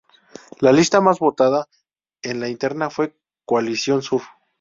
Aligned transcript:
La 0.61 0.71
lista 0.71 0.99
más 0.99 1.19
votada 1.19 1.67
en 2.23 2.39
la 2.39 2.49
interna 2.49 2.89
fue 2.89 3.15
Coalición 3.45 4.01
Sur. 4.01 4.23